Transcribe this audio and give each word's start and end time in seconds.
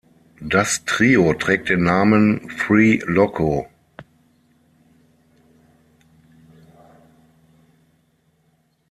Das 0.41 0.83
Trio 0.85 1.35
trägt 1.35 1.69
den 1.69 1.83
Namen 1.83 2.49
"Three 2.57 3.01
Loco". 3.05 3.67